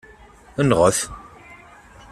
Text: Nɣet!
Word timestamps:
Nɣet! 0.69 0.99